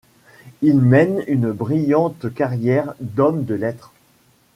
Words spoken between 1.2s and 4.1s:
une brillante carrière d'homme de lettres.